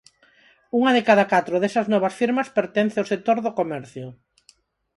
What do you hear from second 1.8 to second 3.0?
novas firmas pertence